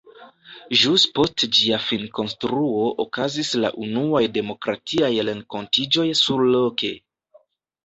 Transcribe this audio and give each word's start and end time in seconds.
Ĵus 0.83 1.03
post 1.19 1.43
ĝia 1.57 1.79
finkonstruo 1.87 2.87
okazis 3.05 3.53
la 3.65 3.71
unuaj 3.85 4.23
demokratiaj 4.41 5.13
renkontiĝoj 5.31 6.09
surloke! 6.25 6.95